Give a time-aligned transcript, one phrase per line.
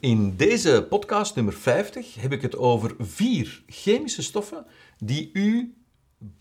[0.00, 4.66] In deze podcast nummer 50 heb ik het over vier chemische stoffen
[4.98, 5.74] die u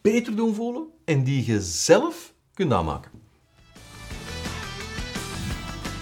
[0.01, 3.11] beter doen voelen en die je zelf kunt aanmaken.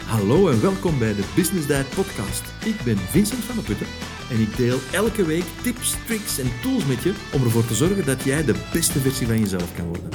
[0.06, 2.44] Hallo en welkom bij de Business Diet Podcast.
[2.66, 3.88] Ik ben Vincent van der Putten
[4.30, 8.06] en ik deel elke week tips, tricks en tools met je om ervoor te zorgen
[8.06, 10.10] dat jij de beste versie van jezelf kan worden.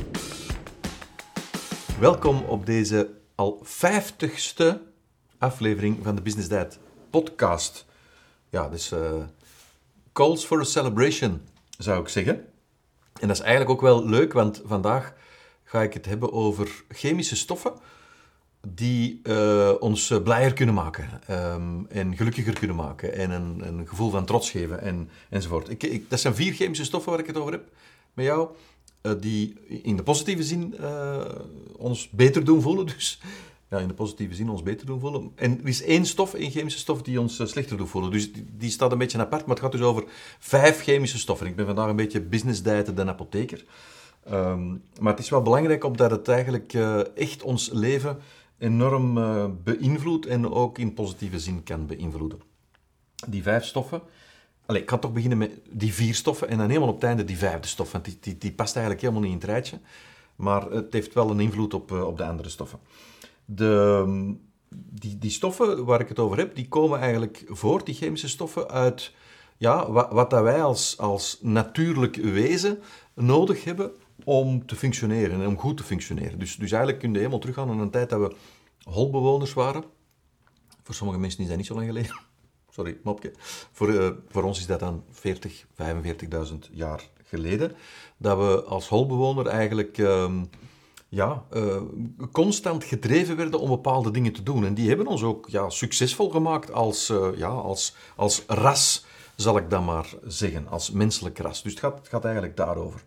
[2.01, 4.83] Welkom op deze al vijftigste
[5.39, 6.79] aflevering van de Business Diet
[7.13, 7.85] Podcast.
[8.49, 8.93] Ja, dus
[10.13, 11.41] calls for a celebration,
[11.79, 12.35] zou ik zeggen.
[13.21, 15.15] En dat is eigenlijk ook wel leuk, want vandaag
[15.65, 17.73] ga ik het hebben over chemische stoffen
[18.69, 24.11] die uh, ons blijer kunnen maken um, en gelukkiger kunnen maken en een, een, gevoel
[24.11, 25.69] van trots geven en, enzovoort.
[25.69, 27.65] Ik, ik, dat zijn vier chemische stoffen waar ik het over heb
[28.15, 28.49] met jou,
[29.21, 30.75] die in de positieve zin
[31.77, 32.87] ons beter doen voelen.
[32.97, 33.21] Dus
[33.81, 35.33] in de positieve zin ons beter doen voelen.
[35.35, 38.11] En er is één stof, één chemische stof, die ons slechter doet voelen.
[38.11, 40.05] Dus die, staat een beetje apart, maar het gaat dus over
[40.39, 41.47] vijf chemische stoffen.
[41.47, 43.65] Ik ben vandaag een beetje business dieten den apotheker.
[44.31, 46.75] Um, maar het is wel belangrijk omdat het eigenlijk
[47.15, 48.19] echt ons leven
[48.63, 52.41] enorm uh, beïnvloedt en ook in positieve zin kan beïnvloeden.
[53.29, 54.03] Die vijf stoffen.
[54.67, 57.25] Allez, ik ga toch beginnen met die vier stoffen en dan helemaal op het einde
[57.25, 59.79] die vijfde stof, want die, die, die past eigenlijk helemaal niet in het rijtje.
[60.37, 62.79] Maar het heeft wel een invloed op, op de andere stoffen.
[63.45, 64.37] De,
[64.75, 68.71] die, die stoffen waar ik het over heb, die komen eigenlijk voort, die chemische stoffen,
[68.71, 69.13] uit
[69.57, 72.79] ja, wat, wat dat wij als, als natuurlijk wezen
[73.15, 73.93] nodig hebben
[74.25, 76.39] om te functioneren en om goed te functioneren.
[76.39, 78.37] Dus, dus eigenlijk kun je helemaal teruggaan naar een tijd dat we
[78.83, 79.85] holbewoners waren.
[80.83, 82.21] Voor sommige mensen is dat niet zo lang geleden.
[82.75, 83.33] Sorry, mopje.
[83.73, 85.67] Voor, uh, voor ons is dat dan 40,
[86.53, 87.73] 45.000 jaar geleden.
[88.17, 90.41] Dat we als holbewoner eigenlijk uh,
[91.15, 91.83] ja, uh,
[92.31, 94.65] constant gedreven werden om bepaalde dingen te doen.
[94.65, 99.05] En die hebben ons ook ja, succesvol gemaakt als, uh, ja, als, als ras,
[99.37, 100.69] zal ik dan maar zeggen.
[100.69, 101.63] Als menselijk ras.
[101.63, 103.05] Dus het gaat, het gaat eigenlijk daarover.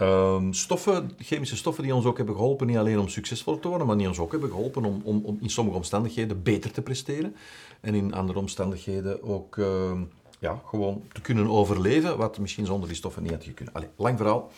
[0.00, 3.86] Um, stoffen, chemische stoffen die ons ook hebben geholpen, niet alleen om succesvol te worden,
[3.86, 7.36] maar die ons ook hebben geholpen om, om, om in sommige omstandigheden beter te presteren.
[7.80, 10.00] En in andere omstandigheden ook uh,
[10.38, 13.44] ja, gewoon te kunnen overleven, wat misschien zonder die stoffen niet had.
[13.72, 14.50] Allee, lang verhaal.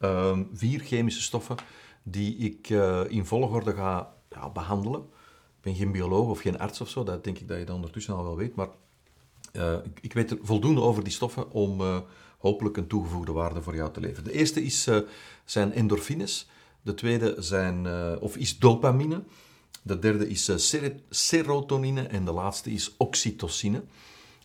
[0.00, 1.56] Uh, vier chemische stoffen
[2.02, 5.00] die ik uh, in volgorde ga ja, behandelen.
[5.56, 7.74] Ik ben geen bioloog of geen arts of zo, dat denk ik dat je dat
[7.74, 8.68] ondertussen al wel weet, maar
[9.52, 11.98] eh, ik, weet er voldoende over die stoffen om eh,
[12.38, 14.24] hopelijk een toegevoegde waarde voor jou te leveren.
[14.24, 14.88] De eerste is,
[15.44, 16.48] zijn endorfines.
[16.82, 17.86] De tweede zijn,
[18.20, 19.22] of is dopamine.
[19.82, 20.50] De derde is
[21.10, 22.02] serotonine.
[22.02, 23.82] En de laatste is oxytocine.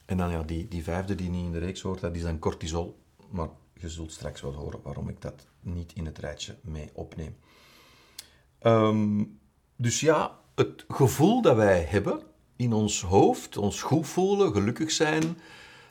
[0.05, 2.39] En dan ja, die, die vijfde die niet in de reeks hoort, dat is dan
[2.39, 2.99] cortisol.
[3.29, 7.35] Maar je zult straks wel horen waarom ik dat niet in het rijtje mee opneem.
[8.65, 9.39] Um,
[9.75, 12.21] dus ja, het gevoel dat wij hebben
[12.55, 15.37] in ons hoofd, ons goed voelen, gelukkig zijn,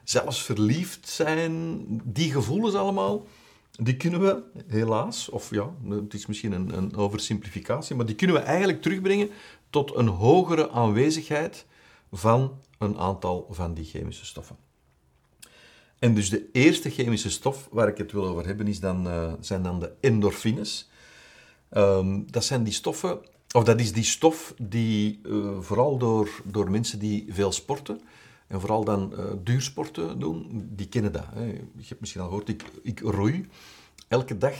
[0.05, 3.27] zelfs verliefd zijn, die gevoelens allemaal,
[3.71, 8.37] die kunnen we helaas, of ja, het is misschien een, een oversimplificatie, maar die kunnen
[8.37, 9.31] we eigenlijk terugbrengen
[9.71, 11.67] tot een hogere aanwezigheid
[12.13, 14.57] van een aantal van die chemische stoffen.
[15.99, 19.33] En dus de eerste chemische stof waar ik het wil over hebben is dan, uh,
[19.41, 20.89] zijn dan de endorfines.
[21.77, 23.19] Um, dat zijn die stoffen,
[23.53, 28.01] of dat is die stof die uh, vooral door, door mensen die veel sporten,
[28.47, 31.25] en vooral dan uh, duursporten doen, die kennen dat.
[31.35, 31.45] Hè.
[31.45, 33.49] Je hebt misschien al gehoord, ik, ik roei
[34.09, 34.55] elke dag.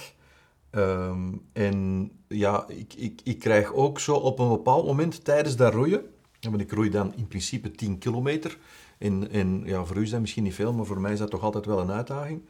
[0.71, 5.73] Um, en ja, ik, ik, ik krijg ook zo op een bepaald moment tijdens dat
[5.73, 6.03] roeien,
[6.41, 8.59] want ik roei dan in principe 10 kilometer.
[8.99, 11.31] En, en ja, voor u is dat misschien niet veel, maar voor mij is dat
[11.31, 12.43] toch altijd wel een uitdaging.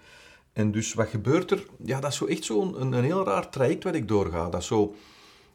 [0.55, 1.67] En dus wat gebeurt er?
[1.85, 4.49] Ja, dat is zo echt zo'n een, een heel raar traject wat ik doorga.
[4.49, 4.95] Dat zo,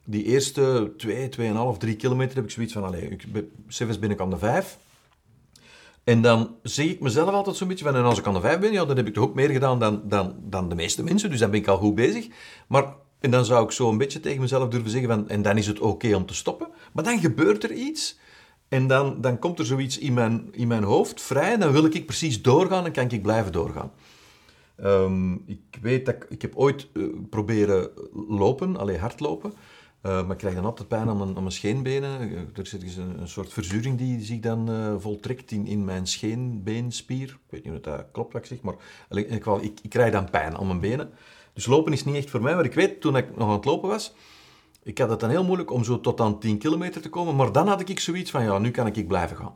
[0.04, 1.30] die eerste 2,
[1.74, 3.26] 2,5, 3 kilometer heb ik zoiets van, allee, ik,
[3.68, 4.78] zelfs ben ik aan de 5.
[6.04, 8.59] En dan zeg ik mezelf altijd zo'n beetje van, en als ik aan de vijf
[8.59, 11.30] ben, ja, dan heb ik toch ook meer gedaan dan, dan, dan de meeste mensen,
[11.30, 12.28] dus dan ben ik al goed bezig.
[12.68, 15.58] Maar, en dan zou ik zo een beetje tegen mezelf durven zeggen van, en dan
[15.58, 16.68] is het oké om te stoppen.
[16.94, 18.20] Maar dan gebeurt er iets,
[18.68, 22.06] en dan, dan komt er zoiets in mijn, in mijn hoofd vrij, dan wil ik
[22.06, 23.91] precies doorgaan en kan ik blijven doorgaan.
[24.84, 27.90] Um, ik weet dat ik, heb ooit uh, proberen
[28.28, 29.53] lopen, alleen hardlopen.
[30.05, 32.22] Uh, maar ik krijg dan altijd pijn aan mijn, aan mijn scheenbenen.
[32.55, 36.08] Er zit dus een, een soort verzuring die zich dan uh, voltrekt in, in mijn
[36.08, 37.29] scheenbeenspier.
[37.29, 38.76] Ik weet niet of dat klopt wat ik zeg, maar
[39.09, 39.29] ik,
[39.61, 41.09] ik, ik krijg dan pijn aan mijn benen.
[41.53, 42.55] Dus lopen is niet echt voor mij.
[42.55, 44.14] Maar ik weet, toen ik nog aan het lopen was,
[44.84, 47.35] ik had het dan heel moeilijk om zo tot aan 10 kilometer te komen.
[47.35, 49.55] Maar dan had ik zoiets van, ja, nu kan ik blijven gaan.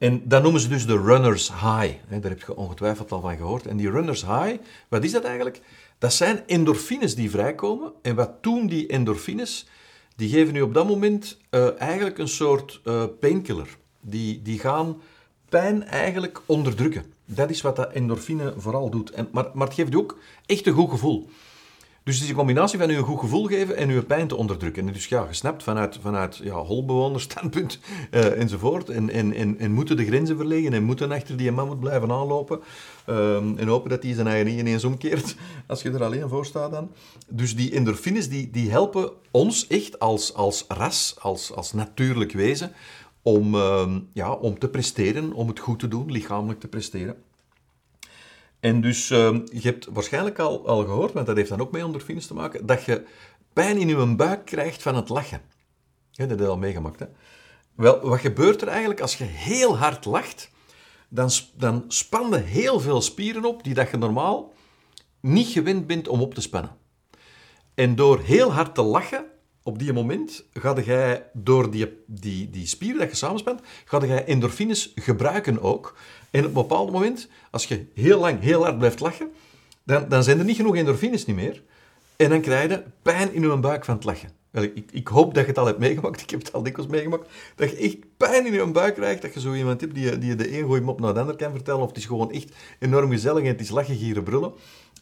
[0.00, 1.94] En dat noemen ze dus de runner's high.
[2.08, 3.66] Daar heb je ongetwijfeld al van gehoord.
[3.66, 4.56] En die runner's high,
[4.88, 5.60] wat is dat eigenlijk?
[5.98, 7.92] Dat zijn endorfines die vrijkomen.
[8.02, 9.66] En wat doen die endorfines?
[10.16, 13.76] Die geven nu op dat moment uh, eigenlijk een soort uh, painkiller.
[14.00, 15.00] die, die gaan
[15.48, 17.04] pijn eigenlijk onderdrukken.
[17.24, 19.10] Dat is wat dat endorfine vooral doet.
[19.10, 21.28] En, maar, maar het geeft je ook echt een goed gevoel.
[22.02, 24.36] Dus het is een combinatie van u een goed gevoel geven en uw pijn te
[24.36, 24.86] onderdrukken.
[24.86, 27.78] En dus ja, gesnapt vanuit, vanuit ja, holbewonersstandpunt
[28.10, 28.88] uh, enzovoort.
[28.88, 32.60] En, en, en, en moeten de grenzen verleggen en moeten achter die mammoet blijven aanlopen.
[33.06, 35.36] Um, en hopen dat hij zijn eigen ineens omkeert
[35.66, 36.90] als je er alleen voor staat dan.
[37.28, 42.72] Dus die endorfines die, die helpen ons echt als, als ras, als, als natuurlijk wezen,
[43.22, 47.16] om, um, ja, om te presteren, om het goed te doen, lichamelijk te presteren.
[48.60, 51.82] En dus, uh, je hebt waarschijnlijk al, al gehoord, want dat heeft dan ook mee
[51.82, 53.04] endorfines te maken, dat je
[53.52, 55.40] pijn in je buik krijgt van het lachen.
[56.10, 57.06] Ja, dat heb je al meegemaakt, hè?
[57.74, 60.50] Wel, wat gebeurt er eigenlijk als je heel hard lacht?
[61.08, 64.52] Dan, dan spannen heel veel spieren op die dat je normaal
[65.20, 66.76] niet gewend bent om op te spannen.
[67.74, 69.24] En door heel hard te lachen,
[69.70, 74.24] op die moment, ga jij door die, die, die spieren dat je samenspant, ga jij
[74.24, 75.96] endorfines gebruiken ook.
[76.30, 79.32] En op een bepaald moment, als je heel lang, heel hard blijft lachen,
[79.84, 81.62] dan, dan zijn er niet genoeg endorfines niet meer.
[82.16, 84.30] En dan krijg je pijn in je buik van het lachen.
[84.52, 86.20] Ik, ik, hoop dat je het al hebt meegemaakt.
[86.22, 87.28] Ik heb het al dikwijls meegemaakt.
[87.56, 89.22] Dat je echt pijn in je buik krijgt.
[89.22, 91.52] Dat je zo iemand hebt die, die de een gooi op naar de ander kan
[91.52, 91.80] vertellen.
[91.80, 94.52] Of het is gewoon echt enorm gezellig en het is lachen, gieren, brullen.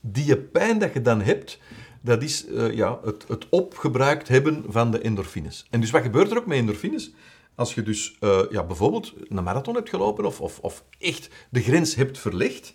[0.01, 1.59] Die pijn dat je dan hebt,
[2.01, 5.67] dat is uh, ja, het, het opgebruikt hebben van de endorfines.
[5.71, 7.13] En dus wat gebeurt er ook met endorfines?
[7.55, 11.61] Als je dus uh, ja, bijvoorbeeld een marathon hebt gelopen of, of, of echt de
[11.61, 12.75] grens hebt verlegd,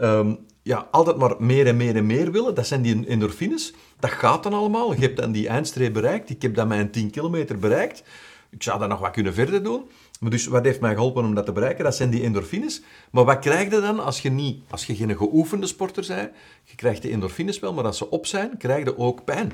[0.00, 3.74] um, ja, altijd maar meer en meer en meer willen, dat zijn die endorfines.
[3.98, 4.94] Dat gaat dan allemaal.
[4.94, 6.30] Je hebt dan die eindstreep bereikt.
[6.30, 8.02] Ik heb dan mijn 10 kilometer bereikt.
[8.50, 9.90] Ik zou dat nog wat kunnen verder doen.
[10.20, 11.84] Maar dus wat heeft mij geholpen om dat te bereiken?
[11.84, 12.82] Dat zijn die endorfines.
[13.10, 16.30] Maar wat krijg je dan als je, niet, als je geen geoefende sporter bent?
[16.64, 19.52] Je krijgt de endorfines wel, maar als ze op zijn, krijg je ook pijn.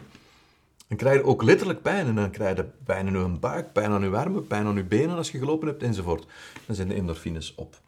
[0.89, 2.07] Dan krijg je ook letterlijk pijn.
[2.07, 4.85] En dan krijg je pijn in je buik, pijn aan je armen, pijn aan je
[4.85, 6.27] benen als je gelopen hebt, enzovoort.
[6.67, 7.79] Dan zijn de endorfines op.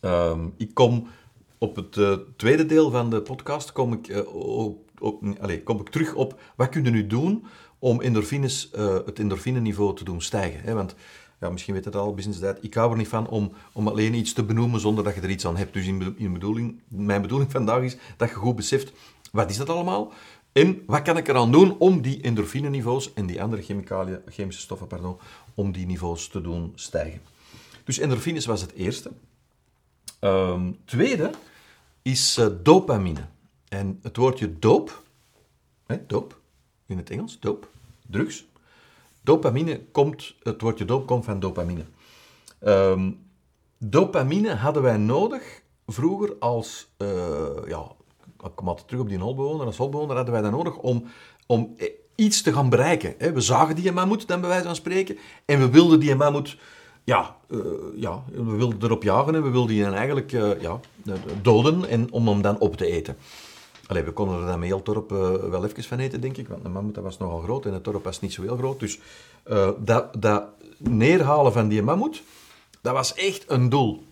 [0.00, 1.08] Um, ik kom
[1.58, 4.24] op het uh, tweede deel van de podcast kom ik,
[5.40, 7.44] allez, kom ik terug op wat kun je nu doen
[7.84, 10.60] om endorfines, uh, het endorfineniveau te doen stijgen.
[10.60, 10.74] Hè?
[10.74, 10.94] Want
[11.40, 12.58] ja, misschien weet het al, business diet.
[12.60, 15.30] Ik hou er niet van om, om alleen iets te benoemen zonder dat je er
[15.30, 15.72] iets aan hebt.
[15.72, 18.92] Dus in, in bedoeling, mijn bedoeling vandaag is dat je goed beseft,
[19.32, 20.12] wat is dat allemaal?
[20.52, 24.86] En wat kan ik eraan doen om die endorfineniveaus en die andere chemicaliën, chemische stoffen,
[24.86, 25.16] pardon,
[25.54, 27.20] om die niveaus te doen stijgen.
[27.84, 29.10] Dus endorfines was het eerste.
[30.20, 31.30] Um, tweede
[32.02, 33.26] is uh, dopamine.
[33.68, 35.02] En het woordje doop,
[35.86, 35.98] hè,
[36.86, 37.72] in het Engels, doop,
[38.06, 38.46] drugs.
[39.22, 41.84] Dopamine komt, het woordje doop komt van dopamine.
[42.66, 43.18] Um,
[43.78, 47.08] dopamine hadden wij nodig vroeger als, uh,
[47.66, 47.92] ja,
[48.44, 51.04] ik kom altijd terug op die holbewoner, als holbewoner hadden wij dat nodig om,
[51.46, 51.76] om
[52.14, 53.34] iets te gaan bereiken.
[53.34, 56.58] We zagen die mammoet, dan bij wijze van spreken, en we wilden die mammoet
[57.04, 57.60] ja, uh,
[57.94, 60.30] ja, we wilden erop jagen en we wilden die dan eigenlijk
[60.60, 60.80] ja,
[61.42, 63.16] doden en, om hem dan op te eten.
[63.86, 66.48] Allee, we konden er dan met heel dorp uh, wel even van eten, denk ik,
[66.48, 68.80] want de mammoet was nogal groot en het dorp was niet zo heel groot.
[68.80, 68.98] Dus
[69.78, 70.44] dat, dat
[70.78, 72.22] neerhalen van die mammoet,
[72.80, 74.04] dat was echt een doel.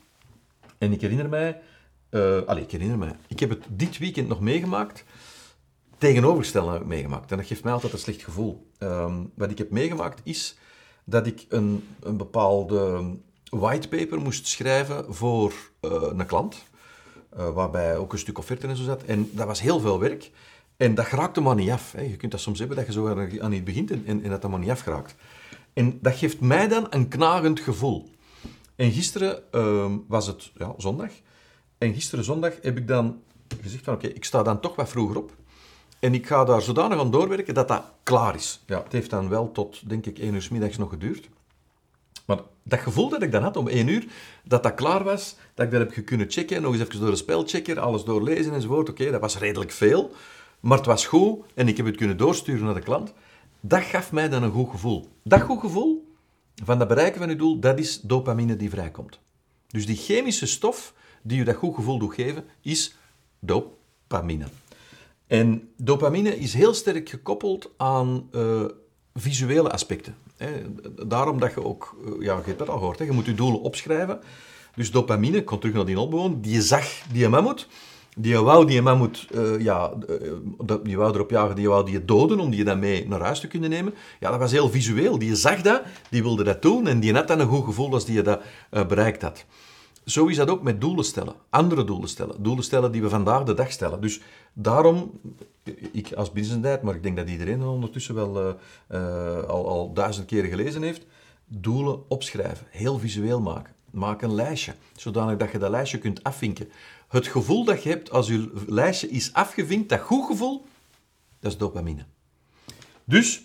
[0.79, 1.61] En ik herinner mij,
[2.47, 5.05] allee, ik herinner mij, ik heb het dit weekend nog meegemaakt,
[5.99, 7.31] tegenovergestelde heb ik meegemaakt.
[7.31, 8.71] En dat geeft mij altijd een slecht gevoel.
[8.79, 10.57] Um, wat ik heb meegemaakt is
[11.05, 13.05] dat ik een, een bepaalde
[13.51, 16.72] whitepaper moest schrijven voor uh, een klant, uh,
[17.35, 19.03] waarbij ook een stuk offerte en zo zat.
[19.03, 20.31] En dat was heel veel werk.
[20.77, 21.93] En dat geraakte maar niet af.
[21.93, 22.01] Hè.
[22.01, 23.09] Je kunt dat soms hebben dat je zo
[23.41, 25.15] aan iets begint en, en, dat dat maar niet afgeraakt.
[25.73, 28.11] En dat geeft mij dan een knagend gevoel.
[28.77, 31.11] En gisteren uh, was het ja, zondag.
[31.79, 33.21] En gisteren zondag heb ik dan
[33.63, 35.33] gezegd van oké, ik sta dan toch wat vroeger op.
[35.99, 38.63] En ik ga daar zodanig aan doorwerken dat dat klaar is.
[38.67, 41.29] Ja, het heeft dan wel tot, denk ik, één uur middags nog geduurd.
[42.63, 44.07] Dat gevoel dat ik dan had om één uur,
[44.45, 47.17] dat dat klaar was, dat ik dat heb kunnen checken, nog eens even door een
[47.17, 48.89] spelchecker, alles doorlezen enzovoort.
[48.89, 50.11] Oké, dat was redelijk veel,
[50.61, 53.13] maar het was goed en ik heb het kunnen doorsturen naar de klant.
[53.61, 55.09] Dat gaf mij dan een goed gevoel.
[55.23, 56.15] Dat goed gevoel
[56.65, 59.19] van dat bereiken van je doel, dat is dopamine die vrijkomt.
[59.69, 62.97] Dus die chemische stof die je dat goed gevoel doet geven, is
[63.39, 64.47] dopamine.
[65.27, 68.65] En dopamine is heel sterk gekoppeld aan uh,
[69.15, 70.15] visuele aspecten.
[71.07, 73.35] Daarom dat je ook, uh, ja, je hebt dat al gehoord, hè, je moet je
[73.35, 74.21] doelen opschrijven.
[74.75, 77.69] Dus dopamine, ik terug naar die opbewoon, die zag die mammoet,
[78.17, 79.93] die wou die mammoet, uh, ja,
[80.83, 83.47] die wou erop jagen, die wou die doden, om die dan mee naar huis te
[83.49, 83.95] kunnen nemen.
[84.21, 85.19] Ja, dat was heel visueel.
[85.19, 88.05] Die zag dat, die wilde dat doen en die had dan een goed gevoel als
[88.05, 89.45] die dat bereikt had.
[90.05, 91.35] Zo is dat ook met doelen stellen.
[91.51, 92.43] Andere doelen stellen.
[92.43, 94.01] Doelen stellen die we vandaag de dag stellen.
[94.01, 94.21] Dus
[94.53, 95.21] daarom,
[95.93, 98.55] ik als business maar ik denk dat iedereen ondertussen wel uh,
[98.91, 101.03] uh, al, al duizend keren gelezen heeft.
[101.47, 103.75] doelen opschrijven, heel visueel maken.
[103.91, 106.69] Maak een lijstje, zodanig dat je dat lijstje kunt afvinken.
[107.09, 110.67] Het gevoel dat je hebt als je lijstje is afgevinkt, dat goed gevoel,
[111.41, 112.05] dat is dopamine.
[113.05, 113.43] Dus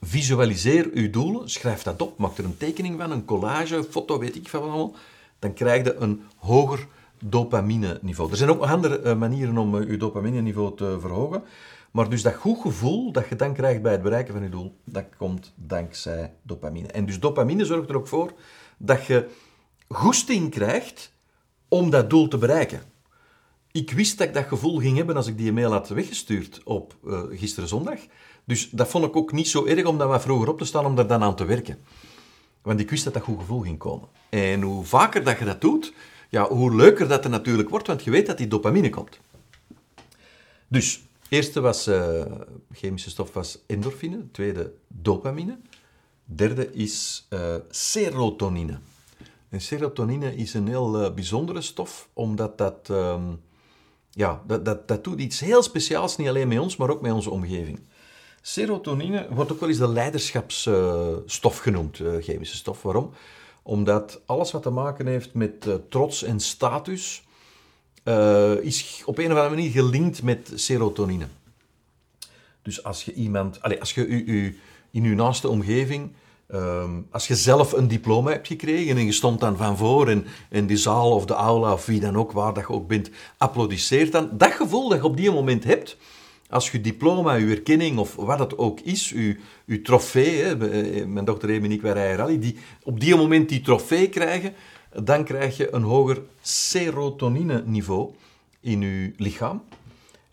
[0.00, 4.18] visualiseer uw doelen, schrijf dat op, maak er een tekening van, een collage, een foto,
[4.18, 4.94] weet ik van allemaal.
[5.44, 6.86] Dan krijg je een hoger
[7.24, 8.30] dopamine-niveau.
[8.30, 11.42] Er zijn ook andere eh, manieren om uh, je dopamine-niveau te verhogen.
[11.90, 14.76] Maar dus dat goed gevoel dat je dan krijgt bij het bereiken van je doel,
[14.84, 16.88] dat komt dankzij dopamine.
[16.88, 18.32] En dus dopamine zorgt er ook voor
[18.76, 19.28] dat je
[19.88, 21.12] goesting krijgt
[21.68, 22.82] om dat doel te bereiken.
[23.72, 26.96] Ik wist dat ik dat gevoel ging hebben als ik die mail had weggestuurd op
[27.04, 27.98] uh, gisteren zondag.
[28.44, 30.86] Dus dat vond ik ook niet zo erg om dat wat vroeger op te staan
[30.86, 31.78] om daar dan aan te werken.
[32.64, 34.08] Want ik wist dat dat goed gevoel ging komen.
[34.28, 35.92] En hoe vaker dat je dat doet,
[36.30, 39.18] ja, hoe leuker dat er natuurlijk wordt, want je weet dat die dopamine komt.
[40.68, 42.24] Dus, eerste was, uh,
[42.72, 45.58] chemische stof was endorfine, tweede dopamine,
[46.24, 48.78] derde is uh, serotonine.
[49.48, 53.40] En serotonine is een heel uh, bijzondere stof, omdat dat, um,
[54.10, 57.12] ja, dat, dat, dat doet iets heel speciaals, niet alleen met ons, maar ook met
[57.12, 57.80] onze omgeving.
[58.46, 62.82] Serotonine wordt ook wel eens de leiderschapsstof genoemd, chemische stof.
[62.82, 63.10] Waarom?
[63.62, 67.24] Omdat alles wat te maken heeft met uh, trots en status,
[68.04, 71.26] uh, is op een of andere manier gelinkt met serotonine.
[72.62, 74.58] Dus als je iemand, allez, als je u, u,
[74.90, 76.12] in uw naaste omgeving,
[76.48, 80.26] um, als je zelf een diploma hebt gekregen en je stond dan van voor en,
[80.50, 83.10] en die zaal of de aula of wie dan ook, waar dat je ook bent,
[83.36, 85.96] applaudisseert dan, dat gevoel dat je op die moment hebt,
[86.50, 89.08] als je diploma, je erkenning of wat het ook is,
[89.64, 90.56] je, trofee, hè,
[91.06, 94.54] mijn dochter Amy en ik, wij rijden rally, die op die moment die trofee krijgen,
[95.02, 98.10] dan krijg je een hoger serotonine-niveau
[98.60, 99.62] in je lichaam.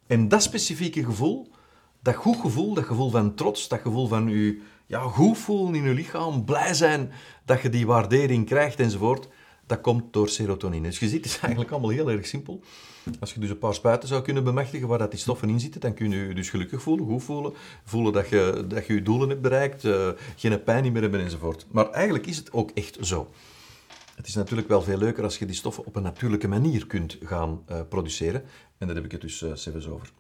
[0.08, 1.48] En dat specifieke gevoel,
[2.00, 5.84] dat goed gevoel, dat gevoel van trots, dat gevoel van je ja, goed voelen in
[5.84, 7.12] je lichaam, blij zijn
[7.46, 9.28] dat je die waardering krijgt enzovoort,
[9.72, 10.88] dat komt door serotonine.
[10.88, 12.62] Dus je ziet, het is eigenlijk allemaal heel erg simpel.
[13.20, 15.82] Als je dus een paar spuiten zou kunnen bemachtigen waar dat die stoffen in zitten,
[15.82, 19.02] dan kun je je dus gelukkig voelen, goed voelen, voelen dat je dat je, je
[19.02, 21.66] doelen hebt bereikt, uh, geen pijn meer hebben enzovoort.
[21.72, 23.30] Maar eigenlijk is het ook echt zo.
[24.16, 27.18] Het is natuurlijk wel veel leuker als je die stoffen op een natuurlijke manier kunt
[27.24, 28.44] gaan uh, produceren.
[28.78, 30.12] En daar heb ik het dus uh, over.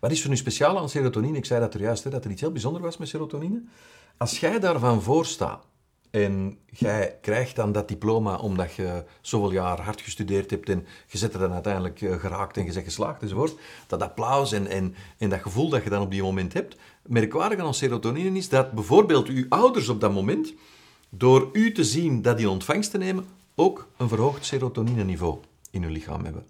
[0.00, 1.36] Wat is er nu speciaal aan serotonine?
[1.36, 3.62] Ik zei dat er juist, hè, dat er iets heel bijzonders was met serotonine.
[4.16, 5.66] Als jij daarvan voorstaat
[6.24, 11.18] en jij krijgt dan dat diploma omdat je zoveel jaar hard gestudeerd hebt en je
[11.18, 13.54] zet er dan uiteindelijk geraakt en je zegt geslaagd enzovoort.
[13.86, 14.66] Dat applaus en,
[15.18, 16.76] en, dat gevoel dat je dan op die moment hebt.
[17.02, 20.54] Merkwaardig aan serotonine is dat bijvoorbeeld uw ouders op dat moment,
[21.08, 25.38] door u te zien dat in ontvangst te nemen, ook een verhoogd serotonine-niveau
[25.70, 26.46] in hun lichaam hebben.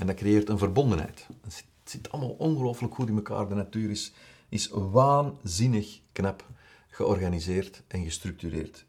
[0.00, 1.26] En dat creëert een verbondenheid.
[1.42, 3.48] Het zit, zit allemaal ongelooflijk goed in elkaar.
[3.48, 4.12] De natuur is,
[4.48, 6.44] is waanzinnig knap
[6.98, 8.86] georganiseerd en gestructureerd.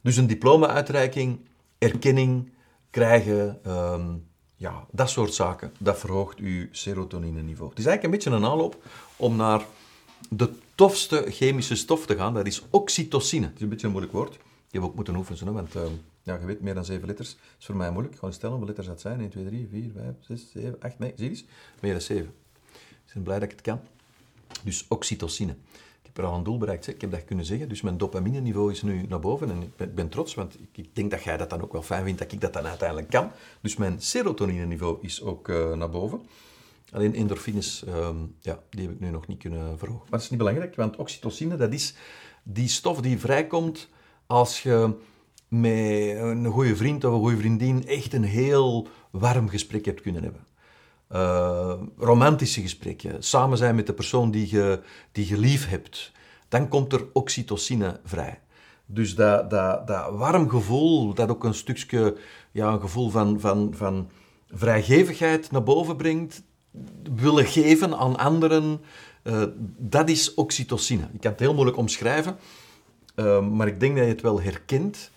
[0.00, 1.40] Dus een diploma-uitreiking,
[1.78, 2.52] erkenning
[2.90, 4.26] krijgen, um,
[4.56, 7.70] ja, dat soort zaken, dat verhoogt uw serotonine-niveau.
[7.70, 8.84] Het is eigenlijk een beetje een aanloop
[9.16, 9.64] om naar
[10.28, 12.34] de tofste chemische stof te gaan.
[12.34, 13.46] Dat is oxytocine.
[13.46, 14.32] Het is een beetje een moeilijk woord.
[14.32, 15.82] Je hebt ook moeten oefenen, want uh,
[16.22, 18.14] ja, je weet, meer dan 7 letters is voor mij moeilijk.
[18.14, 19.20] Gewoon stellen hoeveel letters dat zijn.
[19.20, 21.44] 1, 2, 3, 4, 5, 6, 7, 8, nee, zie eens?
[21.80, 22.34] Meer dan 7.
[23.06, 23.80] Ik ben blij dat ik het kan.
[24.62, 25.56] Dus oxytocine.
[26.00, 27.68] Ik heb er al een doel bereikt, ik heb dat kunnen zeggen.
[27.68, 31.22] Dus mijn dopamine-niveau is nu naar boven en ik ben, trots, want ik, denk dat
[31.22, 33.30] jij dat dan ook wel fijn vindt dat ik dat dan uiteindelijk kan.
[33.60, 36.20] Dus mijn serotonine-niveau is ook uh, naar boven.
[36.90, 40.02] Alleen endorfines, um, ja, die heb ik nu nog niet kunnen verhogen.
[40.02, 41.94] Maar dat is niet belangrijk, want oxytocine, dat is
[42.42, 43.88] die stof die vrijkomt
[44.26, 44.94] als je
[45.48, 50.22] met een goede vriend of een goede vriendin echt een heel warm gesprek hebt kunnen
[50.22, 50.46] hebben.
[51.12, 54.80] Uh, romantische gesprekken, samen zijn met de persoon die je,
[55.12, 56.12] die je lief hebt,
[56.48, 58.40] dan komt er oxytocine vrij.
[58.86, 62.16] Dus dat, dat, dat warm gevoel, dat ook een stukje
[62.50, 64.10] ja, een gevoel van, van, van
[64.50, 66.42] vrijgevigheid naar boven brengt,
[67.14, 68.80] willen geven aan anderen,
[69.22, 69.42] uh,
[69.78, 71.08] dat is oxytocine.
[71.12, 72.36] Ik kan het heel moeilijk omschrijven,
[73.16, 75.10] uh, maar ik denk dat je het wel herkent.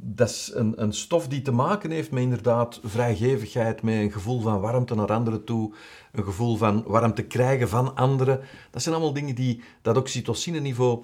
[0.00, 4.60] Dat is een, stof die te maken heeft met inderdaad vrijgevigheid, met een gevoel van
[4.60, 5.74] warmte naar anderen toe,
[6.12, 8.40] een gevoel van warmte krijgen van anderen.
[8.70, 11.02] Dat zijn allemaal dingen die dat oxytocine-niveau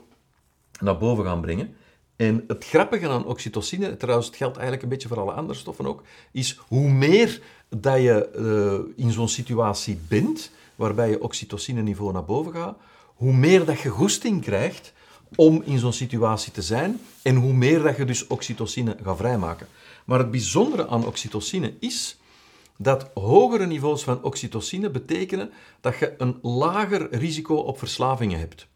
[0.81, 1.75] naar boven gaan brengen.
[2.17, 5.87] En het grappige aan oxytocine, trouwens het geldt eigenlijk een beetje voor alle andere stoffen
[5.87, 8.29] ook, is hoe meer dat je
[8.97, 12.77] uh, in zo'n situatie bent, waarbij je oxytocine-niveau naar boven gaat,
[13.15, 14.93] hoe meer dat je goesting krijgt
[15.37, 19.67] om in zo'n situatie te zijn en hoe meer dat je dus oxytocine gaat vrijmaken.
[20.05, 22.19] Maar het bijzondere aan oxytocine is
[22.77, 28.67] dat hogere niveaus van oxytocine betekenen dat je een lager risico op verslavingen hebt.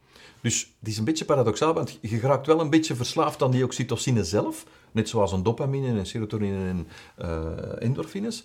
[0.40, 3.64] Dus het is een beetje paradoxaal, want je geraakt wel een beetje verslaafd aan die
[3.64, 4.66] oxytocine zelf.
[4.92, 6.88] Net zoals een dopamine en serotonine en
[7.23, 8.44] uh, endorfines.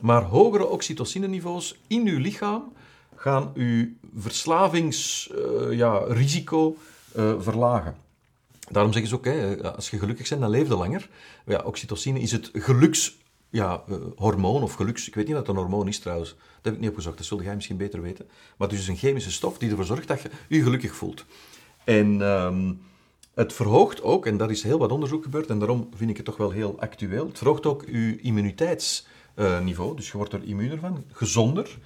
[0.00, 2.72] Maar hogere oxytocine-niveaus in uw lichaam
[3.16, 6.82] gaan uw verslavingsrisico ja,
[7.16, 7.96] uh, verlagen.
[8.70, 11.08] Daarom zeggen ze ook, hè, als je gelukkig bent, dan leef je langer.
[11.46, 13.16] Ja, oxytocine is het geluks
[13.50, 13.84] ja,
[14.16, 15.08] hormoon of geluks...
[15.08, 16.30] Ik weet niet wat een hormoon is trouwens.
[16.30, 18.26] Dat heb ik niet opgezocht, dat zul jij misschien beter weten.
[18.56, 21.24] Maar het is dus een chemische stof die ervoor zorgt dat je je gelukkig voelt.
[21.84, 22.80] En um,
[23.34, 26.24] het verhoogt ook, en daar is heel wat onderzoek gebeurd, en daarom vind ik het
[26.24, 31.04] toch wel heel actueel, het verhoogt ook je immuniteitsniveau, dus je wordt er immuner van,
[31.12, 31.78] gezonder.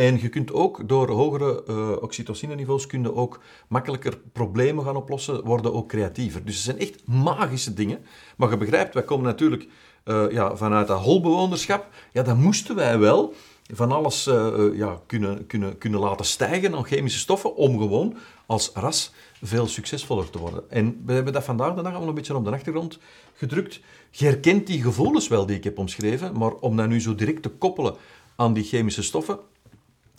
[0.00, 5.44] En je kunt ook door hogere uh, oxytocine-niveaus kun je ook makkelijker problemen gaan oplossen,
[5.44, 6.44] worden ook creatiever.
[6.44, 7.98] Dus het zijn echt magische dingen.
[8.36, 9.66] Maar je begrijpt, wij komen natuurlijk
[10.04, 11.86] uh, ja, vanuit dat holbewonerschap.
[12.12, 13.34] Ja, dan moesten wij wel
[13.72, 18.16] van alles uh, ja, kunnen, kunnen, kunnen laten stijgen aan chemische stoffen om gewoon
[18.46, 20.70] als ras veel succesvoller te worden.
[20.70, 22.98] En we hebben dat vandaag de dag allemaal een beetje op de achtergrond
[23.34, 23.80] gedrukt.
[24.10, 27.42] Je herkent die gevoelens wel die ik heb omschreven, maar om dat nu zo direct
[27.42, 27.94] te koppelen
[28.36, 29.38] aan die chemische stoffen,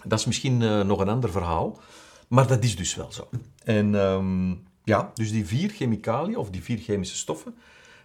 [0.03, 1.79] dat is misschien uh, nog een ander verhaal.
[2.27, 3.27] Maar dat is dus wel zo.
[3.63, 7.55] En um, ja, dus die vier chemicaliën of die vier chemische stoffen,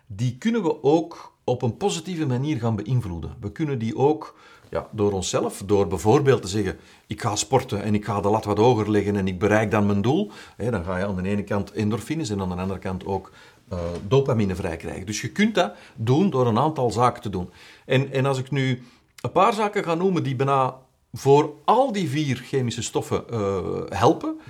[0.06, 3.36] die kunnen we ook op een positieve manier gaan beïnvloeden.
[3.40, 4.38] We kunnen die ook
[4.70, 8.44] ja, door onszelf, door bijvoorbeeld te zeggen, ik ga sporten en ik ga de lat
[8.44, 10.30] wat hoger leggen en ik bereik dan mijn doel.
[10.56, 13.32] Hè, dan ga je aan de ene kant endorfines en aan de andere kant ook
[13.72, 15.06] uh, dopamine vrij krijgen.
[15.06, 17.50] Dus je kunt dat doen door een aantal zaken te doen.
[17.84, 18.82] En, en als ik nu
[19.20, 20.74] een paar zaken ga noemen die bijna
[21.12, 24.40] voor al die vier chemische stoffen uh, helpen,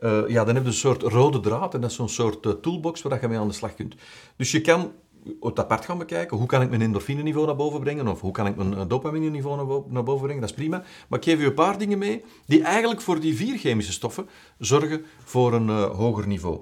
[0.00, 3.02] uh, ja, dan heb je een soort rode draad en dat is zo'n soort toolbox
[3.02, 3.94] waar je mee aan de slag kunt.
[4.36, 4.92] Dus je kan
[5.40, 6.36] het apart gaan bekijken.
[6.36, 8.08] Hoe kan ik mijn endorfine-niveau naar boven brengen?
[8.08, 10.40] Of hoe kan ik mijn dopamine-niveau naar boven brengen?
[10.40, 10.82] Dat is prima.
[11.08, 14.28] Maar ik geef u een paar dingen mee die eigenlijk voor die vier chemische stoffen
[14.58, 16.60] zorgen voor een hoger niveau.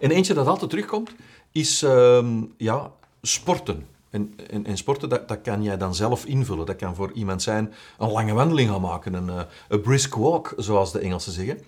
[0.00, 1.14] En eentje dat altijd terugkomt,
[1.52, 3.86] is uh, ja, sporten.
[4.10, 6.66] En, en, en, sporten, dat, dat kan jij dan zelf invullen.
[6.66, 10.92] Dat kan voor iemand zijn een lange wandeling gaan maken, een, een brisk walk, zoals
[10.92, 11.58] de Engelsen zeggen.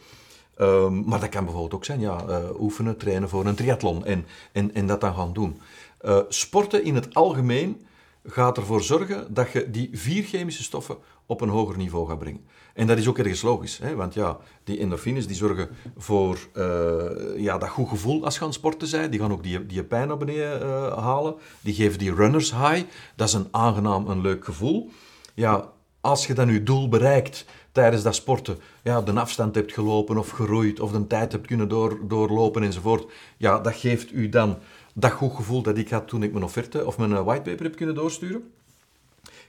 [0.61, 4.27] Um, maar dat kan bijvoorbeeld ook zijn, ja, uh, oefenen, trainen voor een triathlon en,
[4.53, 5.61] en, en dat dan gaan doen.
[6.03, 7.87] Uh, sporten in het algemeen
[8.27, 10.97] gaat ervoor zorgen dat je die vier chemische stoffen
[11.29, 12.45] op een hoger niveau gaat brengen.
[12.75, 13.95] En dat is ook ergens logisch, hè?
[13.95, 17.05] want ja, die endorfines die zorgen voor uh,
[17.37, 19.11] ja, dat goed gevoel als je aan het sporten zijn.
[19.11, 21.35] Die gaan ook die, die pijn naar beneden uh, halen.
[21.61, 22.83] Die geven die runners high.
[23.17, 24.91] Dat is een aangenaam, een leuk gevoel.
[25.35, 30.19] Ja, als je dan je doel bereikt tijdens dat sporten, ja, de afstand hebt gelopen
[30.19, 34.59] of geroeid of de tijd hebt kunnen door, doorlopen enzovoort, ja, dat geeft u dan
[34.95, 37.95] dat goed gevoel dat ik had toen ik mijn offerte of mijn whitepaper heb kunnen
[37.95, 38.51] doorsturen.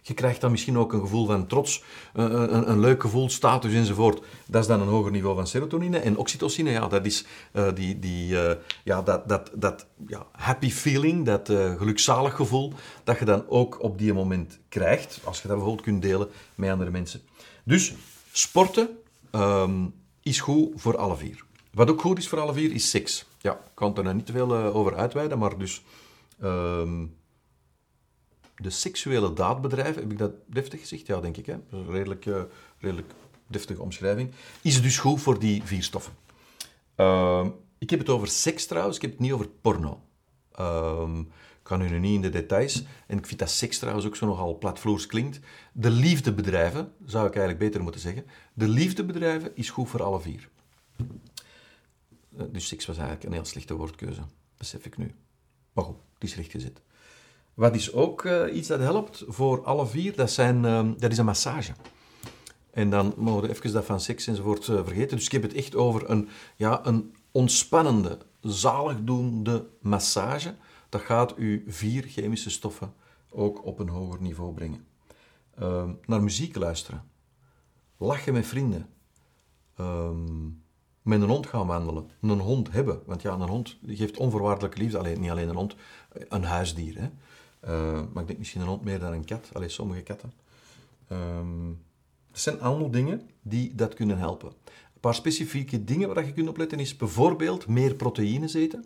[0.09, 3.73] Je krijgt dan misschien ook een gevoel van trots, een, een, een, leuk gevoel, status
[3.73, 4.21] enzovoort.
[4.47, 5.99] Dat is dan een hoger niveau van serotonine.
[5.99, 8.37] En oxytocine, ja, dat is uh, die, die,
[8.83, 13.97] ja, dat, dat, dat ja, happy feeling, dat gelukzalig gevoel, dat je dan ook op
[13.97, 17.21] die moment krijgt, als je dat bijvoorbeeld kunt delen met andere mensen.
[17.63, 17.93] Dus
[18.31, 18.89] sporten
[19.31, 21.43] um, is goed voor alle vier.
[21.73, 23.25] Wat ook goed is voor alle vier, is seks.
[23.41, 25.83] Ja, ik kan er niet te veel over uitweiden, maar dus...
[26.43, 27.17] Um,
[28.61, 31.07] de seksuele daadbedrijven, heb ik dat deftig gezegd?
[31.07, 31.45] Ja, denk ik.
[31.45, 31.53] Hè?
[31.69, 32.43] Dat is een redelijk, uh,
[33.47, 34.31] deftige omschrijving.
[34.61, 36.13] Is dus goed voor die vier stoffen.
[36.97, 40.01] Uh, ik heb het over seks trouwens, ik heb het niet over porno.
[40.59, 41.19] Uh,
[41.61, 42.83] ik ga nu niet in de details.
[43.07, 45.39] En ik vind dat seks trouwens ook zo nogal platvloers klinkt.
[45.73, 48.25] De liefdebedrijven, zou ik eigenlijk beter moeten zeggen.
[48.53, 50.49] De liefdebedrijven is goed voor alle vier.
[50.99, 54.21] Uh, dus seks was eigenlijk een heel slechte woordkeuze,
[54.57, 55.15] besef ik nu.
[55.73, 56.81] Maar goed, die is recht gezet.
[57.59, 61.17] Wat is ook uh, iets dat helpt voor alle vier, dat, zijn, uh, dat is
[61.17, 61.73] een massage.
[62.71, 65.17] En dan mogen we even dat van seks enzovoort uh, vergeten.
[65.17, 70.55] Dus ik heb het echt over een, ja, een ontspannende, zaligdoende massage.
[70.89, 72.93] Dat gaat u vier chemische stoffen
[73.29, 74.85] ook op een hoger niveau brengen.
[75.55, 77.03] Ehm, naar muziek luisteren.
[77.97, 78.89] Lachen met vrienden.
[79.75, 80.45] Ehm,
[81.01, 82.09] met een hond gaan wandelen.
[82.21, 83.01] Een hond hebben.
[83.05, 85.09] Want ja, een hond geeft onvoorwaardelijke liefde.
[85.17, 85.75] Niet alleen een hond,
[86.29, 86.99] een huisdier.
[86.99, 87.09] Hè.
[87.63, 89.49] Uh, maar ik denk misschien een hond meer dan een kat.
[89.53, 90.33] Alleen sommige katten.
[91.11, 91.81] Um,
[92.31, 94.47] dat zijn allemaal dingen die dat kunnen helpen.
[94.47, 98.85] Een paar specifieke dingen waar je kunt opletten is bijvoorbeeld meer proteïnes eten.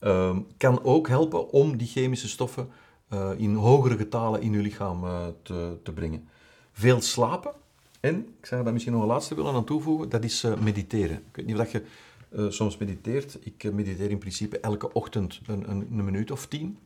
[0.00, 2.68] Um, kan ook helpen om die chemische stoffen
[3.12, 6.28] uh, in hogere getalen in je lichaam uh, te, te, brengen.
[6.72, 7.52] Veel slapen.
[8.00, 11.16] En, ik zou daar misschien nog een laatste willen aan toevoegen, dat is mediteren.
[11.16, 11.82] Ik weet niet of je
[12.48, 13.38] soms mediteert.
[13.40, 16.78] Ik mediteer in principe elke ochtend een, een minuut of tien.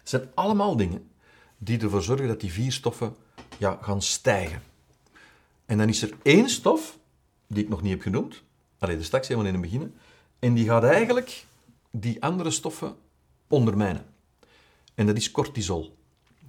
[0.00, 1.10] Het zijn allemaal dingen
[1.58, 3.16] die ervoor zorgen dat die vier stoffen
[3.58, 4.62] ja, gaan stijgen.
[5.66, 6.98] En dan is er één stof,
[7.46, 8.42] die ik nog niet heb genoemd,
[8.80, 9.94] Allee, daar straks helemaal in het begin.
[10.38, 11.44] En die gaat eigenlijk
[11.90, 12.96] die andere stoffen
[13.48, 14.06] ondermijnen.
[14.94, 15.96] En dat is cortisol.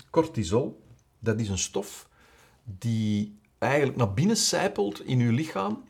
[0.10, 0.84] Cortisol,
[1.20, 2.10] dat is een stof
[2.64, 5.84] die eigenlijk naar binnen sijpelt in uw lichaam.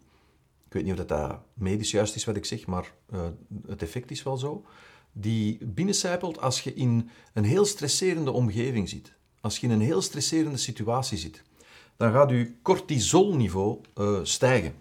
[0.65, 3.27] Ik weet niet of dat medisch juist is wat ik zeg, maar uh,
[3.67, 4.65] het effect is wel zo.
[5.11, 9.13] Die binnensijpelt als je in een heel stresserende omgeving zit.
[9.41, 11.43] Als je in een heel stresserende situatie zit.
[11.97, 14.73] Dan gaat je cortisolniveau uh, stijgen.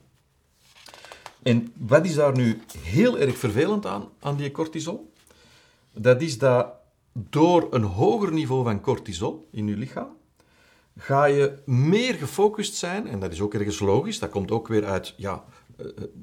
[1.42, 5.12] En wat is daar nu heel erg vervelend aan, aan die cortisol?
[5.92, 6.72] Dat is dat
[7.12, 10.16] door een hoger niveau van cortisol in je lichaam,
[10.96, 14.84] ga je meer gefocust zijn, en dat is ook ergens logisch, dat komt ook weer
[14.84, 15.54] uit ja, eh,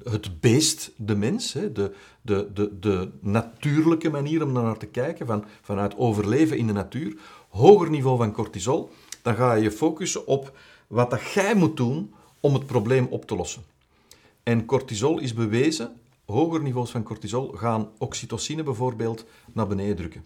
[0.02, 5.44] het beest, de mens, de, de, de, de natuurlijke manier om naar te kijken, van,
[5.62, 7.16] vanuit overleven in de natuur,
[7.48, 8.90] hoger niveau van cortisol,
[9.22, 13.26] dan ga je je focussen op wat dat jij moet doen om het probleem op
[13.26, 13.62] te lossen.
[14.42, 15.92] En cortisol is bewezen,
[16.24, 20.24] hoger niveaus van cortisol gaan oxytocine bijvoorbeeld naar beneden drukken.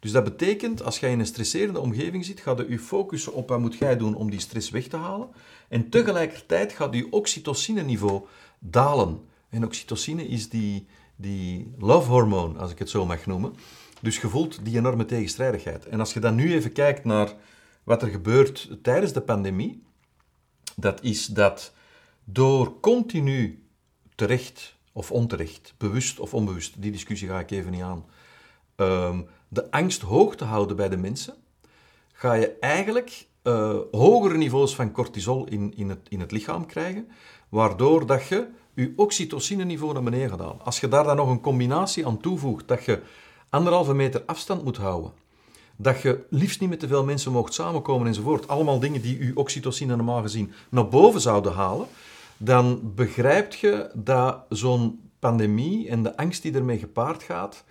[0.00, 3.58] Dus dat betekent, als jij in een stresserende omgeving zit, gaat je focussen op wat
[3.58, 5.28] moet jij doen om die stress weg te halen.
[5.68, 8.22] En tegelijkertijd gaat je oxytocine-niveau
[8.60, 9.28] dalen.
[9.48, 13.54] En oxytocine is die, die love-hormoon, als ik het zo mag noemen.
[14.00, 15.86] Dus je voelt die enorme tegenstrijdigheid.
[15.86, 17.34] En als je dan nu even kijkt naar
[17.84, 19.82] wat er gebeurt tijdens de pandemie,
[20.76, 21.72] dat is dat
[22.24, 23.64] door continu
[24.14, 28.04] terecht of onterecht, bewust of onbewust, die discussie ga ik even niet aan,
[28.76, 31.34] ehm, de angst hoog te houden bij de mensen,
[32.12, 37.08] ga je eigenlijk uh, hogere niveaus van cortisol in, in, het, in het lichaam krijgen,
[37.50, 40.64] waardoor dat je je oxytocine-niveau naar beneden gaat halen.
[40.64, 43.02] Als je daar dan nog een combinatie aan toevoegt, dat je
[43.48, 45.12] anderhalve meter afstand moet houden,
[45.76, 49.36] dat je liefst niet met te veel mensen mocht samenkomen enzovoort, allemaal dingen die je
[49.36, 51.86] oxytocine normaal gezien naar boven zouden halen,
[52.36, 57.64] dan begrijp je dat zo'n pandemie en de angst die ermee gepaard gaat,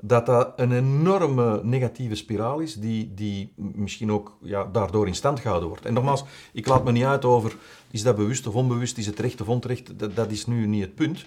[0.00, 5.40] dat dat een enorme negatieve spiraal is, die, die misschien ook ja, daardoor in stand
[5.40, 5.84] gehouden wordt.
[5.84, 7.56] En nogmaals, ik laat me niet uit over,
[7.90, 10.82] is dat bewust of onbewust, is het recht of onterecht, dat, dat is nu niet
[10.82, 11.24] het punt.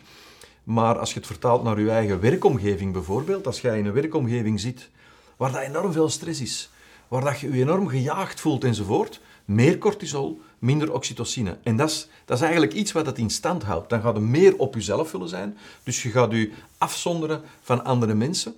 [0.64, 4.60] Maar als je het vertaalt naar je eigen werkomgeving bijvoorbeeld, als jij in een werkomgeving
[4.60, 4.90] zit
[5.38, 6.70] waar dat enorm veel stress is,
[7.08, 11.58] waar dat je je enorm gejaagd voelt enzovoort, meer cortisol, minder oxytocine.
[11.64, 13.90] En dat is, dat is eigenlijk iets wat het in stand houdt.
[13.90, 15.58] Dan gaat je meer op jezelf willen zijn.
[15.84, 18.56] Dus je gaat je afzonderen van andere mensen.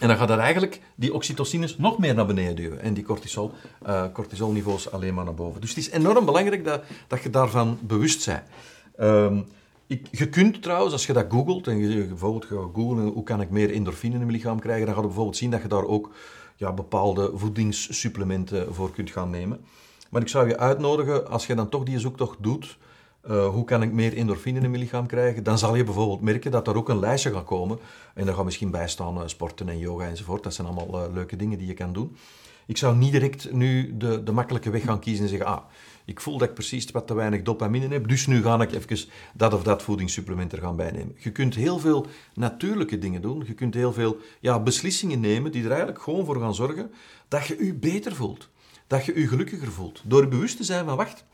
[0.00, 2.80] En dan gaat dat eigenlijk die oxytocines nog meer naar beneden duwen.
[2.80, 3.52] En die cortisol,
[3.86, 5.60] uh, cortisolniveaus alleen maar naar boven.
[5.60, 8.42] Dus het is enorm belangrijk dat, dat je daarvan bewust bent.
[9.00, 9.46] Um,
[9.86, 13.40] ik, je kunt trouwens, als je dat googelt, en je, bijvoorbeeld gaat googlen hoe kan
[13.40, 15.84] ik meer endorfine in mijn lichaam krijgen, dan ga je bijvoorbeeld zien dat je daar
[15.84, 16.10] ook
[16.56, 19.64] ja, bepaalde voedingssupplementen voor kunt gaan nemen.
[20.08, 22.78] Maar ik zou je uitnodigen, als je dan toch die zoektocht doet,
[23.30, 26.50] uh, hoe kan ik meer endorfine in mijn lichaam krijgen, dan zal je bijvoorbeeld merken
[26.50, 27.78] dat er ook een lijstje gaat komen.
[28.14, 30.42] En daar gaat misschien bij staan uh, sporten en yoga enzovoort.
[30.42, 32.16] Dat zijn allemaal uh, leuke dingen die je kan doen.
[32.66, 35.62] Ik zou niet direct nu de, de makkelijke weg gaan kiezen en zeggen, ah,
[36.04, 39.08] ik voel dat ik precies wat te weinig dopamine heb, dus nu ga ik even
[39.34, 41.16] dat of dat voedingssupplement er gaan bijnemen.
[41.18, 43.44] Je kunt heel veel natuurlijke dingen doen.
[43.46, 46.90] Je kunt heel veel ja, beslissingen nemen die er eigenlijk gewoon voor gaan zorgen
[47.28, 48.48] dat je je beter voelt
[48.88, 50.02] dat je je gelukkiger voelt.
[50.04, 51.24] Door bewust te zijn van, wacht,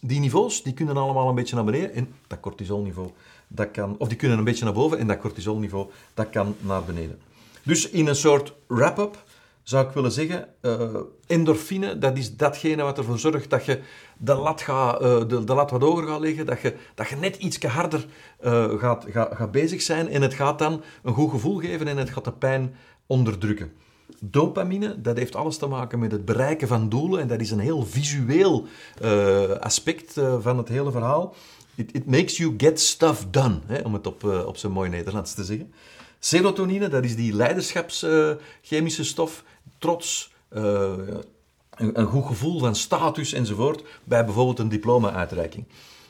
[0.00, 3.10] die niveaus die kunnen allemaal een beetje naar beneden en dat cortisolniveau,
[3.48, 6.84] dat kan, of die kunnen een beetje naar boven en dat cortisolniveau, dat kan naar
[6.84, 7.18] beneden.
[7.62, 9.24] Dus in een soort wrap-up
[9.62, 13.80] zou ik willen zeggen, uh, endorfine, dat is datgene wat ervoor zorgt dat je
[14.16, 17.36] de lat, gaat, uh, de, lat wat hoger gaat liggen, dat je, dat je net
[17.36, 18.06] iets harder
[18.44, 21.96] uh, gaat, gaat, gaat bezig zijn en het gaat dan een goed gevoel geven en
[21.96, 22.74] het gaat de pijn
[23.06, 23.72] onderdrukken.
[24.20, 27.58] Dopamine, dat heeft alles te maken met het bereiken van doelen en dat is een
[27.58, 28.66] heel visueel
[29.02, 31.34] uh, aspect uh, van het hele verhaal.
[31.74, 34.90] It, it, makes you get stuff done, hè, om het op, uh, op zijn mooi
[34.90, 35.72] Nederlands te zeggen.
[36.18, 39.44] Serotonine, dat is die leiderschapschemische stof,
[39.78, 41.24] trots, een,
[41.76, 45.64] een, goed gevoel van status enzovoort, bij bijvoorbeeld een diploma-uitreiking.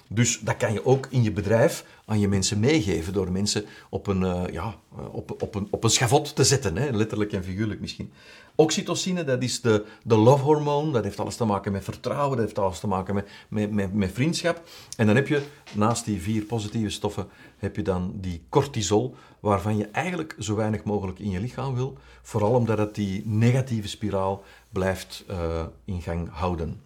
[0.09, 4.07] Dus dat kan je ook in je bedrijf aan je mensen meegeven door mensen op
[4.07, 4.75] een, uh, ja,
[5.11, 6.91] op, op, een, op een schavot te zetten, hè?
[6.91, 8.13] letterlijk en figuurlijk misschien.
[8.55, 12.59] Oxytocine, dat is de, de love-hormoon, dat heeft alles te maken met vertrouwen, dat heeft
[12.59, 14.63] alles te maken met, met, met, met vriendschap.
[14.97, 17.27] En dan heb je, naast die vier positieve stoffen,
[17.59, 21.99] heb je dan die cortisol, waarvan je eigenlijk zo weinig mogelijk in je lichaam wil,
[22.23, 26.81] vooral omdat het die negatieve spiraal blijft uh, in gang houden.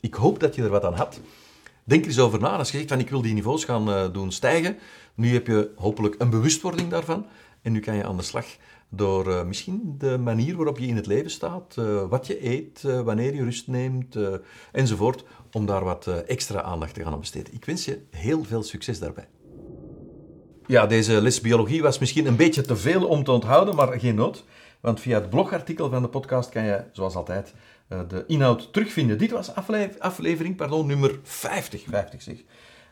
[0.00, 1.20] Ik hoop dat je er wat aan had.
[1.90, 2.56] Denk er eens over na.
[2.56, 4.78] Als je zegt van ik wil die niveaus gaan uh, doen stijgen,
[5.14, 7.26] nu heb je hopelijk een bewustwording daarvan.
[7.62, 8.46] En nu kan je aan de slag
[8.88, 12.82] door uh, misschien de manier waarop je in het leven staat, uh, wat je eet,
[12.82, 14.16] wanneer je rust neemt
[14.72, 17.54] enzovoort, om daar wat extra aandacht te gaan aan besteden.
[17.54, 19.28] Ik wens je heel veel succes daarbij.
[20.66, 24.14] Ja, deze les biologie was misschien een beetje te veel om te onthouden, maar geen
[24.14, 24.44] nood.
[24.80, 27.54] Want via het blogartikel van de podcast kan je, zoals altijd, eh,
[28.08, 29.18] de inhoud terugvinden.
[29.18, 31.84] Dit was afle aflevering pardon, nummer 50.
[31.88, 32.36] 50 zeg.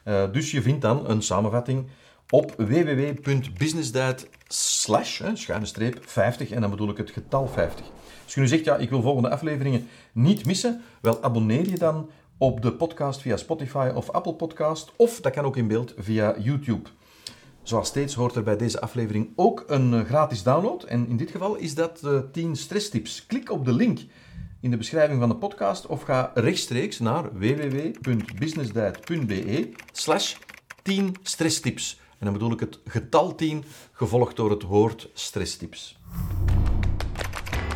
[0.05, 1.87] Uh, dus je vindt dan een samenvatting
[2.31, 6.51] op www.businessdiet slash, schuine streep, 50.
[6.51, 7.87] En dan bedoel ik het getal 50.
[8.25, 12.11] Als je nu zegt, ja, ik wil volgende afleveringen niet missen, wel abonneer je dan
[12.39, 14.93] op de podcast via Spotify of Apple Podcast.
[14.97, 16.89] Of dat kan ook in beeld via YouTube.
[17.63, 20.83] Zoals steeds hoort er bij deze aflevering ook een eh, gratis download.
[20.83, 23.27] En in dit geval is dat de 10 stresstips.
[23.27, 24.01] Klik op de link
[24.61, 30.35] in de beschrijving van de podcast of ga rechtstreeks naar www.businessdiet.be slash
[30.83, 32.01] 10 stresstips.
[32.11, 35.99] En dan bedoel ik het getal 10 gevolgd door het woord stresstips.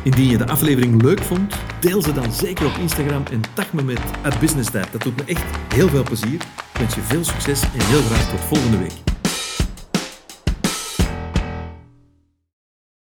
[0.03, 3.83] Indien je de aflevering leuk vond, deel ze dan zeker op Instagram en tag me
[3.83, 4.01] met
[4.39, 4.91] businessdiet.
[4.91, 6.33] Dat doet me echt heel veel plezier.
[6.33, 9.12] Ik wens je veel succes en heel graag tot volgende week.